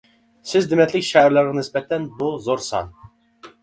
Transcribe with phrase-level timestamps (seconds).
[0.51, 2.95] سىز دېمەتلىك شائىرلارغا نىسبەتەن بۇ زور سان.